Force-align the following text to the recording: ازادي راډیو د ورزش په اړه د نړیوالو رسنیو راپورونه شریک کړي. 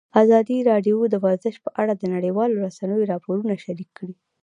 ازادي 0.23 0.57
راډیو 0.69 0.97
د 1.09 1.15
ورزش 1.25 1.55
په 1.65 1.69
اړه 1.81 1.93
د 1.95 2.03
نړیوالو 2.13 2.61
رسنیو 2.65 3.09
راپورونه 3.11 3.53
شریک 3.63 3.89
کړي. 3.97 4.15